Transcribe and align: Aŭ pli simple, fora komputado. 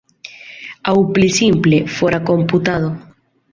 Aŭ 0.91 0.95
pli 1.17 1.29
simple, 1.35 1.83
fora 1.99 2.23
komputado. 2.33 2.93